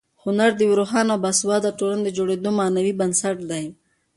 هنر 0.23 0.51
د 0.55 0.59
یوې 0.65 0.75
روښانه 0.81 1.09
او 1.13 1.21
باسواده 1.23 1.71
ټولنې 1.79 2.01
د 2.05 2.09
جوړېدو 2.17 2.49
معنوي 2.59 2.93
بنسټ 2.99 3.37
دی. 3.51 3.65